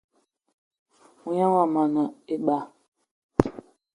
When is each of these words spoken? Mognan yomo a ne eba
Mognan 1.21 1.37
yomo 1.53 1.79
a 1.83 1.91
ne 1.93 2.03
eba 2.33 2.57